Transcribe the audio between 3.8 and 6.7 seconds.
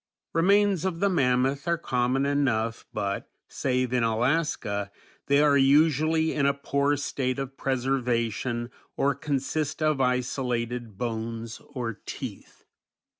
in Alaska, they are usually in a